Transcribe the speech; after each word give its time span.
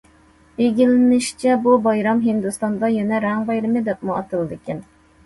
ئىگىلىنىشىچە، 0.63 1.57
بۇ 1.65 1.73
بايرام 1.87 2.23
ھىندىستاندا 2.23 2.89
يەنە« 2.95 3.21
رەڭ 3.27 3.45
بايرىمى» 3.51 3.85
دەپمۇ 3.91 4.17
ئاتىلىدىكەن. 4.17 4.81